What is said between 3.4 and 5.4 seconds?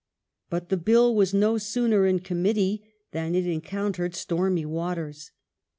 encountered stormy waters.